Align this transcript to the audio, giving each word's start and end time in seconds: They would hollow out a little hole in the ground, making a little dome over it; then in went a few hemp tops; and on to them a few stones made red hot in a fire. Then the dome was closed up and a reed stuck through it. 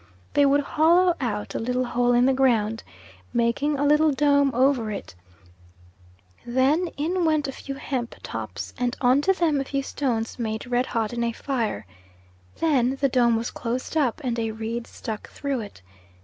They 0.33 0.47
would 0.47 0.61
hollow 0.61 1.13
out 1.21 1.53
a 1.53 1.59
little 1.59 1.85
hole 1.85 2.11
in 2.13 2.25
the 2.25 2.33
ground, 2.33 2.81
making 3.33 3.77
a 3.77 3.85
little 3.85 4.11
dome 4.11 4.49
over 4.51 4.89
it; 4.91 5.13
then 6.43 6.87
in 6.97 7.23
went 7.23 7.47
a 7.47 7.51
few 7.51 7.75
hemp 7.75 8.15
tops; 8.23 8.73
and 8.79 8.97
on 8.99 9.21
to 9.21 9.31
them 9.33 9.61
a 9.61 9.63
few 9.63 9.83
stones 9.83 10.39
made 10.39 10.65
red 10.65 10.87
hot 10.87 11.13
in 11.13 11.23
a 11.23 11.31
fire. 11.31 11.85
Then 12.57 12.95
the 12.99 13.09
dome 13.09 13.35
was 13.35 13.51
closed 13.51 13.95
up 13.95 14.19
and 14.23 14.39
a 14.39 14.49
reed 14.49 14.87
stuck 14.87 15.29
through 15.29 15.59
it. 15.59 15.83